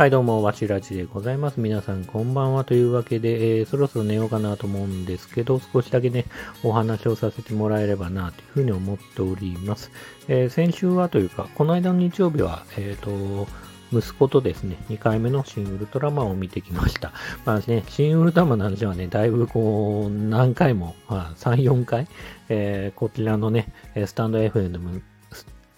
[0.00, 1.60] はい、どうも、わしらじでございます。
[1.60, 2.64] 皆さん、こんばんは。
[2.64, 6.24] というわけで、えーそろそろ寝ようかなと思うんですけど、少しだけね、
[6.64, 9.90] お話をさせてもらえればな、というふうに思っております。
[10.26, 13.46] えー先週はというか、この間の日曜日は、えっ、と、
[13.92, 17.12] 息子とですね、2回目の新ウルトラマンを見てきました。
[17.44, 22.08] まあね、新ウルトラマンの話はね、だいぶこう、何回も、まあ、3、4回、
[22.48, 23.70] えーこちらのね、
[24.06, 24.92] スタンド FM でも、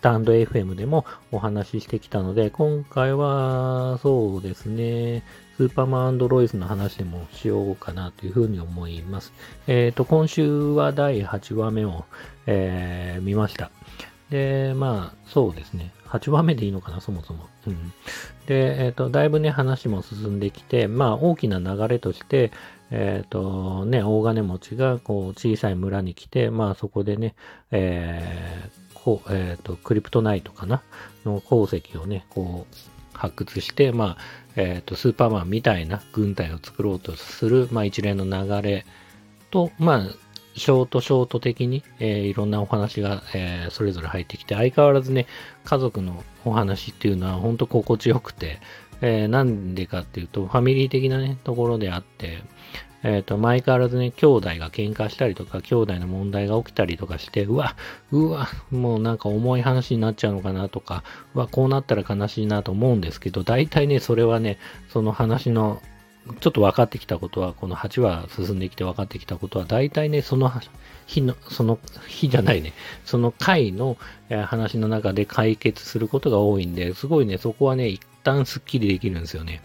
[0.03, 5.23] スタンド FM でもお話ししてきたので、今回は、そうですね、
[5.57, 9.33] スーパーマンロイスの話でもしようかなというふうに思います。
[9.69, 12.05] えっ、と、今週は第8話目を、
[12.47, 13.71] えー見ました。
[14.29, 15.93] で、まあ、そうですね。
[16.07, 17.47] 8話目でいいのかな、そもそも。
[17.69, 17.93] うん。
[18.47, 22.51] で、えっ、と、だいぶね、話も進んできて、まあ、大きな流れとして、
[22.91, 27.37] えっ、と、ね、大金持ちが、こう、小さい村に来て、まあ、そこでね、
[27.71, 28.92] えー、
[29.31, 30.83] えっ、と、クリプトナイトかな？
[31.25, 32.77] の鉱石をね、こう、
[33.13, 34.19] 発掘して、まあ、
[34.57, 38.87] えっ、と、スーパーマンみたいな軍隊を作ろうとする、まあ、一連の流れ
[39.51, 40.01] と、まあ、
[40.55, 45.27] ショートショート的に、えーいろんなお話が、えーそれぞれ入ってきて、相変わらずね、
[45.65, 48.61] 家族のお話っていうのは本当心地よくて、
[49.01, 52.43] えーなんでかっていうと、ファミリー的なね、ところであって、
[53.03, 57.77] えっ、と、前変わらずね、兄弟が喧嘩したりとか、兄弟の問題が起きたりとかして、うわ、
[58.11, 61.03] うわ、もうなんか重い話になっちゃうのかなとか、
[61.35, 64.59] うわ、こうなったら悲しいなと思うんですけど、大体ね、それはね、
[64.89, 65.83] その話の
[66.41, 70.53] ちょっと分かってきたことは、この8話進んできて分かってきたことは、大体ね、その
[71.07, 72.73] 日の、その日じゃないね、
[73.05, 73.97] その回の
[74.47, 79.63] 話の中で解決することが多いんで、すごいね、そこはね、旦スッキリできるんですよね。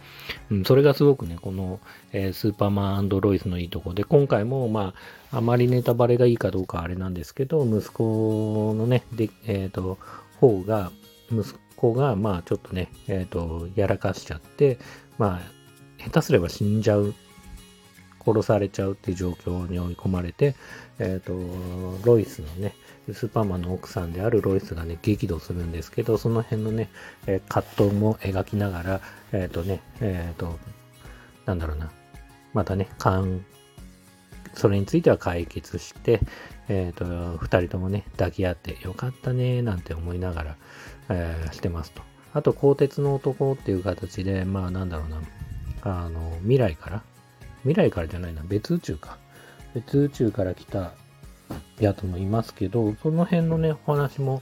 [0.52, 1.80] うん、それがすごくね、この、
[2.12, 4.94] えースーパーマンロイスのいいとこで、今回も、ま
[5.32, 9.98] あ、あまりネタバレがいいかどうかあれなんですけど、息子のね、で、えっ、と、
[10.40, 10.92] 方が、
[11.32, 14.80] 息子が、まあ、ちょっとね、えっ、と、やらかしちゃって、
[15.18, 17.14] まあ、下手すれば死んじゃう、
[18.28, 20.56] 殺されちゃうっていう状況に追い込まれて、
[21.00, 21.34] えっ、と、
[22.04, 22.76] ロイスのね、
[23.14, 26.90] スーパーマンの奥さんであるロイスがね、激怒するんですけど、その辺のね、
[27.26, 29.02] えー葛藤も描きながら、
[29.32, 30.60] えっ、とね、えっ、と、
[31.46, 31.90] なんだろうな、
[32.54, 33.46] またね、かん
[34.54, 36.20] それについては解決して、
[36.68, 37.06] えっ、と、
[37.38, 40.56] 二人ともね、抱き合ってよかったね、なんて思いながら、
[41.10, 42.02] えーしてますと。
[42.34, 45.22] あと、鋼鉄の男っていう形で、まあなんだろうな、
[45.82, 47.04] あの、未来から
[47.64, 49.18] 未来からじゃないな、別宇宙か。
[49.74, 50.94] 別宇宙から来た
[51.80, 54.42] やつもいますけど、その辺のね、お話も、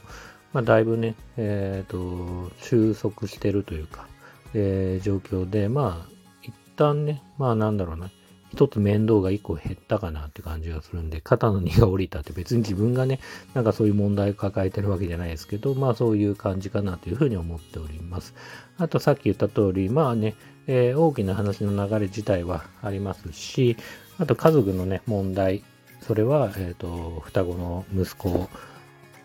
[0.52, 4.06] まあだいぶね、えっ、と、収束してるというか、
[4.54, 6.12] えー状況で、まあ、
[6.42, 8.10] 一旦ね、まあなんだろうな、
[8.52, 13.20] 一つ面倒が一個減ったかなって感じがするんで、肩の荷が下りたって別に自分がね、
[13.54, 18.34] なんかそういう問題を抱えてるわけじゃないですけど、まあそういう感じかなというふうに思っております。
[18.78, 20.34] あとさっき言った通り、まあね、
[20.66, 23.76] えー大きな話の流れ自体はありますし、
[24.18, 25.62] あと家族のね、問題、
[26.00, 28.48] それは、えっ、と、双子の息子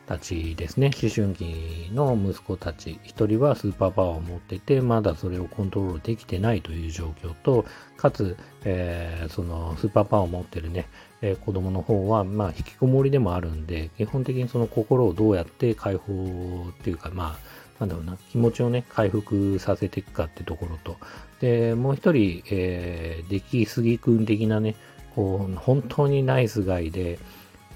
[0.08, 0.92] たちですね。
[1.02, 3.00] 思春期の息子たち。
[3.04, 7.66] 一人はスーパーパワーを持ってて、まだそれをコントロールできてないという状況と、
[7.98, 8.36] かつ、
[8.66, 10.88] えーそのスーパーパワーを持ってるね、
[11.22, 20.98] えー子供の方は、まあ、引きこもりでもあるんで、基本的にその心をどうやって解放っていうか、まあ、なんだろうな、気持ちをね、回復させていくかってところと、
[21.40, 24.76] で、もう一人、えー、出来すぎくん的なね、
[25.16, 27.18] こう、本当にナイスガイで、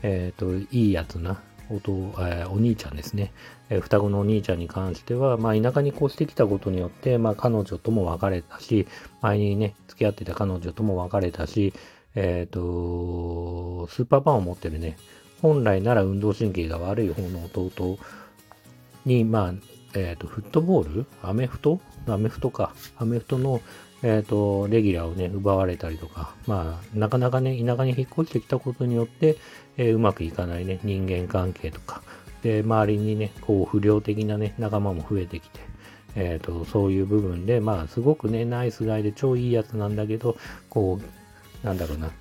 [0.04, 3.34] えっ、と、いいやつな、おとえーお兄ちゃんですね、
[3.72, 8.88] えー双子のお兄ちゃんに関しては、まあ、田舎に越してきたことによって、まあ、彼女とも別れたし、
[9.22, 11.74] 前にね、付き合ってた彼女とも別れたし、
[12.14, 14.98] えっ、と、スーパーパンを持ってるね、
[15.42, 17.98] 本来なら運動神経が悪い方の弟
[19.06, 21.06] に、まあ、えっ、と、フットボール？
[21.22, 21.80] アメフト？
[22.08, 22.74] アメフトか。
[22.98, 23.62] アメフトの、
[24.04, 29.38] えっ、と、レギュラーをね、奪われたりとか、まあ、なかなかね、田舎に引っ越してきたことによって、
[29.78, 32.02] えーうまくいかないね、人間関係とか、
[32.44, 35.60] で、周りにね、こう、不良的なね、仲間も増えてきて、
[36.16, 40.38] えっ、と、そういう部分で、まあ、すごくね、ナイスガイで超いいやつなんだけど、
[40.70, 41.00] こ
[41.64, 42.12] う、なんだろうな、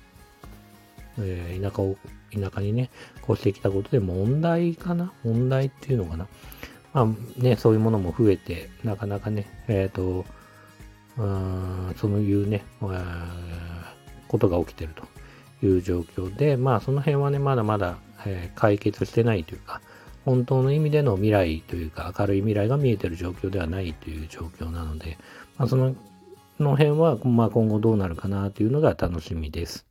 [1.19, 1.97] え田舎を、
[2.33, 2.89] 田舎にね、
[3.23, 5.13] 越してきたことで問題かな？
[5.23, 6.27] 問題っていうのかな？
[6.95, 7.07] まあ
[7.41, 10.23] ね、そういうものも増えて、なかなかね、えっ、と、
[11.17, 12.95] うんそういうね、えー
[14.29, 19.81] ことが起きてるという状況で、まあその辺はね、まだまだ、えー解決してないというか、
[20.23, 25.17] 本当の意味での未来というか、明るい未来が見えてる状況ではないという状況なので、
[25.57, 25.95] まあその、
[26.61, 29.85] の辺は、まあ今後どうなるかなというのが楽しみです。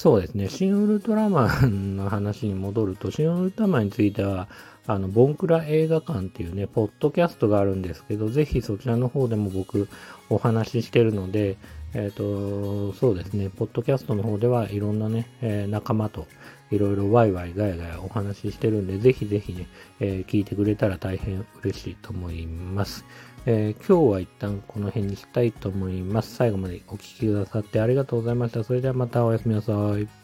[0.00, 0.48] そうですね。
[0.48, 4.48] 新ウルトラマンの話に戻ると、新ウルトラマンについては、
[4.86, 9.88] あの、ボンクラ映画館っていうね、ポッドキャストがあるんですけど、ぜひそちらの方でも僕
[10.30, 11.58] お話ししてるので、
[11.92, 16.26] えっ、ー、と、そうですね、ポッドキャストの方ではいろんなね、えー、仲間と
[16.70, 19.66] いろいろワイワイガヤガヤお話ししてるんで、ぜひぜひね、
[20.00, 23.04] えー、聞いてくれたら大変嬉しいと思います。
[23.46, 26.34] えー、今日は一旦この辺にしたいと思います。
[26.34, 28.64] 最後までお聴きくださってありがとうございました。
[28.64, 30.19] それではまたおやすみなさい。